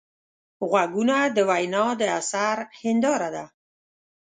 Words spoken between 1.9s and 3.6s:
د اثر هنداره ده